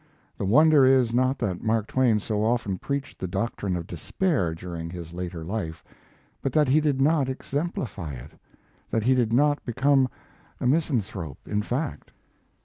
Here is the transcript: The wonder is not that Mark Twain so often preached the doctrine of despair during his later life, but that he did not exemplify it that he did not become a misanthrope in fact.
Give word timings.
The 0.35 0.45
wonder 0.45 0.83
is 0.83 1.13
not 1.13 1.37
that 1.37 1.61
Mark 1.61 1.85
Twain 1.85 2.19
so 2.19 2.43
often 2.43 2.79
preached 2.79 3.19
the 3.19 3.27
doctrine 3.27 3.75
of 3.77 3.85
despair 3.85 4.55
during 4.55 4.89
his 4.89 5.13
later 5.13 5.43
life, 5.45 5.83
but 6.41 6.51
that 6.53 6.67
he 6.67 6.81
did 6.81 6.99
not 6.99 7.29
exemplify 7.29 8.13
it 8.15 8.31
that 8.89 9.03
he 9.03 9.13
did 9.13 9.31
not 9.31 9.63
become 9.63 10.09
a 10.59 10.65
misanthrope 10.65 11.47
in 11.47 11.61
fact. 11.61 12.09